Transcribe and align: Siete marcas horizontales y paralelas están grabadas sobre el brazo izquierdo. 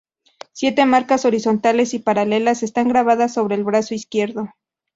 Siete 0.51 0.87
marcas 0.87 1.25
horizontales 1.25 1.93
y 1.93 1.99
paralelas 1.99 2.63
están 2.63 2.87
grabadas 2.89 3.35
sobre 3.35 3.53
el 3.53 3.63
brazo 3.63 3.93
izquierdo. 3.93 4.49